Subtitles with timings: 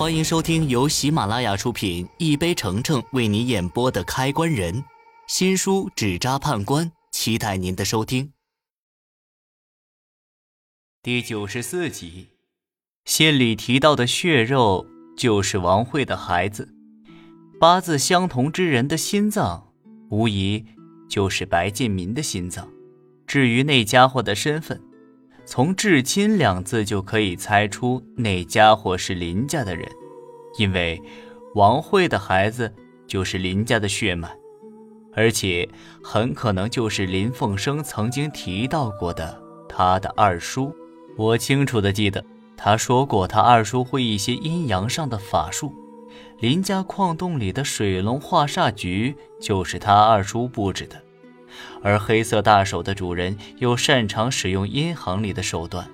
[0.00, 4.74] 欢迎收听由喜马拉雅出品、一杯橙橙为你演播的《开关人》
[5.28, 8.32] 新书《纸扎判官》，期待您的收听。
[11.02, 12.28] 第九十四集，
[13.04, 14.86] 信里提到的血肉
[15.18, 16.74] 就是王慧的孩子，
[17.60, 19.70] 八字相同之人的心脏，
[20.08, 20.64] 无疑
[21.10, 22.66] 就是白建民的心脏。
[23.26, 24.80] 至于那家伙的身份，
[25.50, 29.84] 从“至亲”两字就可以猜出那家伙是林家的人，
[30.58, 31.02] 因为
[31.56, 32.72] 王慧的孩子
[33.04, 34.30] 就是林家的血脉，
[35.12, 35.68] 而且
[36.04, 40.72] 很可能就是林凤生曾经提到过的他的二叔。
[41.16, 42.24] 我清楚的记得
[42.56, 45.74] 他说过，他二叔会一些阴阳上的法术，
[46.38, 50.94] 林家矿洞里的水龙化煞局就是他二叔布置的。
[51.82, 55.88] 而黑色大手的主人又擅长使用阴行里的手段，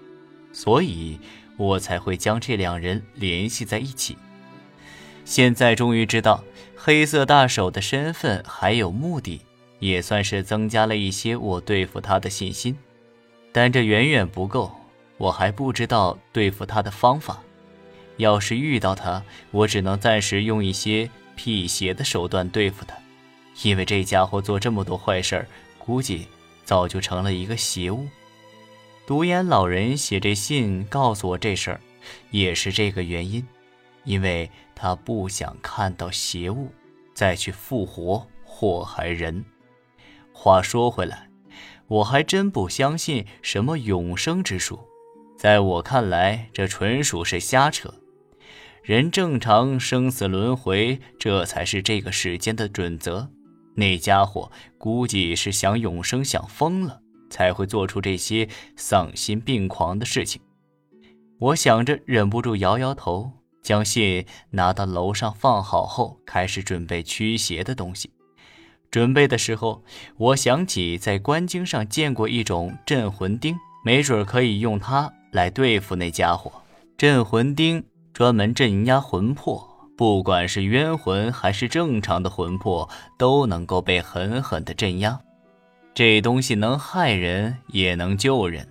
[0.52, 1.19] 所以
[1.56, 4.16] 我才会将这两人联系在一起。
[5.25, 6.44] 现在终于知道
[6.77, 9.41] 黑色大手的身份还有目的，
[9.81, 12.77] 也算是增加了一些我对付他的信心。
[13.53, 14.70] 但这远远不够，
[15.17, 17.41] 我还不知道对付他的方法。
[18.19, 22.97] 要是遇到他，我只能暂时用一些辟邪的手段对付他。
[23.62, 25.47] 因为这家伙做这么多坏事，
[25.79, 26.27] 估计
[26.65, 28.07] 早就成了一个邪物。
[29.07, 31.81] 独眼老人写这信告诉我这事儿，
[32.31, 33.47] 也是这个原因，
[34.05, 36.71] 因为他不想看到邪物
[37.15, 39.45] 再去复活祸害人。
[40.33, 41.29] 话说回来，
[41.87, 44.81] 我还真不相信什么永生之术，
[45.39, 47.95] 在我看来，这纯属是瞎扯。
[48.83, 53.31] 人正常生死轮回，这才是这个世间的准则。
[53.77, 60.41] 那家伙估计是想永生，想疯了，才会做出这些丧心病狂的事情。
[61.38, 63.30] 我想着，忍不住摇摇头，
[63.62, 68.10] 将信拿到楼上放好后，开始准备驱邪的东西。
[68.91, 69.84] 准备的时候，
[70.16, 73.54] 我想起在关经上见过一种镇魂钉，
[73.84, 76.50] 没准可以用它来对付那家伙。
[76.97, 77.84] 镇魂钉
[78.15, 79.66] 专门镇压魂魄。
[79.97, 85.19] 不管是冤魂还是正常的魂魄，都能够被狠狠的镇压。
[85.95, 88.69] 这东西能害人，也能救人。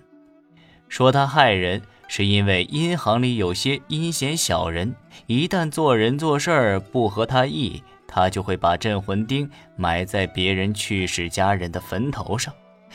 [0.88, 4.94] 说它害人，是因为阴行里有些阴险小人，
[5.26, 12.54] 一旦做人做事儿不合他意，他就会把镇魂钉埋在别人去世家人的坟头上，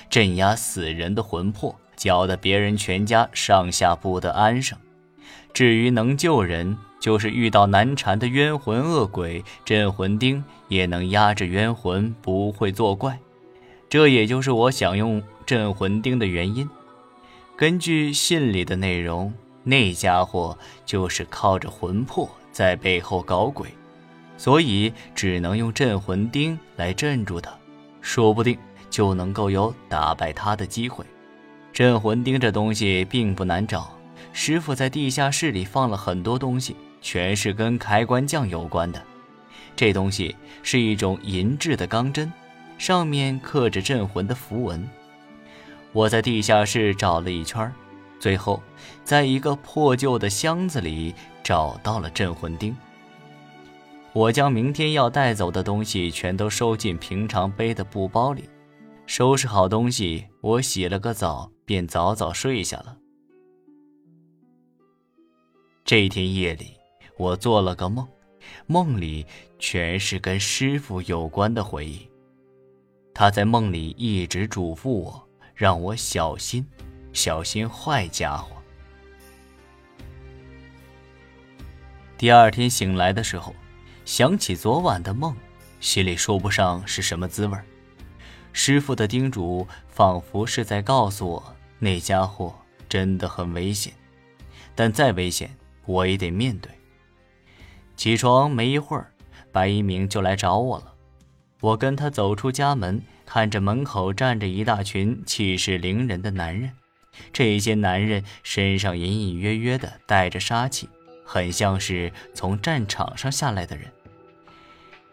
[0.10, 4.80] 镇压死人的魂魄，搅得别人全家上下不得安生。
[5.54, 13.20] 至于能救人，就是遇到难缠的冤魂恶鬼，镇魂钉也能压制冤魂，不会作怪。
[13.90, 16.70] 这也就是我想用镇魂钉的原因。
[17.58, 23.68] 根据信里的内容，那家伙就是靠着魂魄在背后搞鬼，
[24.38, 27.52] 所以只能用镇魂钉来镇住他，
[28.00, 28.58] 说不定
[28.90, 31.06] 就能够有打败他的机会。
[31.74, 33.92] 镇魂钉这东西并不难找，
[34.34, 36.76] 师傅在地下室里放了很多东西。
[37.02, 39.02] 全是跟开关匠有关的。
[39.76, 42.32] 这东西是一种银制的钢针，
[42.78, 44.88] 上面刻着镇魂的符文。
[45.92, 47.74] 我在地下室找了一圈，
[48.20, 48.62] 最后
[49.04, 52.78] 在一个破旧的箱子里找到了镇魂钉。
[54.14, 58.48] 我将明天要带走的东西全都收进平常背的布包里，
[59.08, 63.01] 收拾好东西，我洗了个澡，便早早睡下了。
[65.92, 66.78] 这天夜里。
[67.18, 68.08] 我做了个梦，
[68.66, 69.26] 梦里
[69.60, 72.10] 全是跟师傅有关的回忆。
[73.14, 76.66] 他在梦里一直嘱咐我，让我小心，
[77.12, 78.56] 小心坏家伙。
[82.18, 83.54] 第二天醒来的时候，
[84.06, 85.36] 想起昨晚的梦，
[85.82, 87.58] 心里说不上是什么滋味
[88.54, 92.56] 师傅的叮嘱仿佛是在告诉我，那家伙
[92.88, 93.92] 真的很危险，
[94.74, 95.54] 但再危险，
[95.86, 96.72] 我也得面对。
[97.96, 99.12] 起床没一会儿，
[99.52, 100.94] 白一鸣就来找我了。
[101.60, 106.72] 我跟他走出家门，看着门口站着一大群气势凌人的男人。
[107.32, 110.90] 这些男人身上隐隐约约的带着杀气，
[111.26, 113.92] 很像是从战场上下来的人。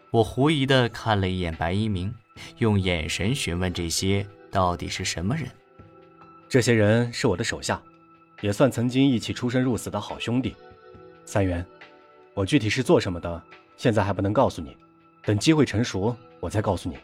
[0.09, 2.11] 我狐疑的看了一眼白一鸣，
[2.57, 5.47] 用眼神询问这些到底是什么人。
[6.47, 7.79] 这些人是我的手下，
[8.41, 10.55] 也算曾经一起出生入死的好兄弟。
[11.25, 11.65] 三元。
[12.35, 13.41] 我具体是做什么的，
[13.75, 14.77] 现在还不能告诉你，
[15.23, 16.97] 等机会成熟，我再告诉你。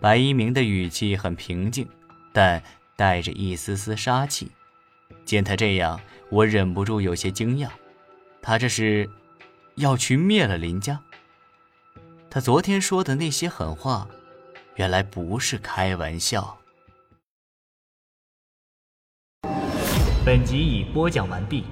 [0.00, 1.86] 白一鸣的语气很平静，
[2.32, 2.62] 但
[2.96, 4.50] 带着一丝丝杀气。
[5.26, 6.00] 见他这样，
[6.30, 7.68] 我忍不住有些惊讶。
[8.40, 9.10] 他这是
[9.74, 10.98] 要去灭了林家。
[12.30, 14.08] 他昨天说的那些狠话，
[14.76, 16.58] 原来不是开玩笑。
[20.26, 21.62] 本集已播讲完毕。